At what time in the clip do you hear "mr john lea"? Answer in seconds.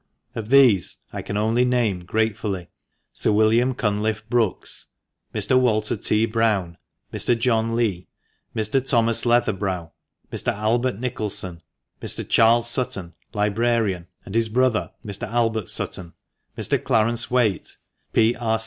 7.13-8.07